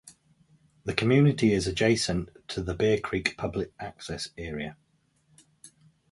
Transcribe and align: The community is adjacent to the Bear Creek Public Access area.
The 0.83 0.95
community 0.95 1.53
is 1.53 1.67
adjacent 1.67 2.29
to 2.47 2.63
the 2.63 2.73
Bear 2.73 2.99
Creek 2.99 3.37
Public 3.37 3.71
Access 3.79 4.29
area. 4.35 4.75